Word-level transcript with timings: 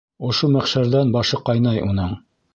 Ошо 0.29 0.47
мәхшәрҙән 0.55 1.13
башы 1.17 1.41
ҡайнай 1.51 1.85
уның. 1.91 2.19